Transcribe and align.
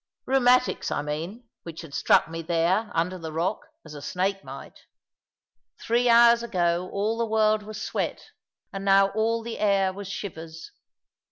Rheumatics, 0.25 0.89
I 0.89 1.03
mean, 1.03 1.47
which 1.61 1.81
had 1.81 1.93
struck 1.93 2.27
me 2.27 2.41
there, 2.41 2.89
under 2.95 3.19
the 3.19 3.31
rock, 3.31 3.67
as 3.85 3.93
a 3.93 4.01
snake 4.01 4.43
might. 4.43 4.79
Three 5.79 6.09
hours 6.09 6.41
ago 6.41 6.89
all 6.91 7.19
the 7.19 7.27
world 7.27 7.61
was 7.61 7.79
sweat, 7.79 8.31
and 8.73 8.83
now 8.83 9.09
all 9.09 9.43
the 9.43 9.59
air 9.59 9.93
was 9.93 10.07
shivers. 10.07 10.71